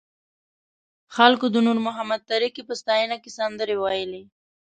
[1.15, 4.23] خلکو د نور محمد تره کي په ستاینه کې سندرې ویلې.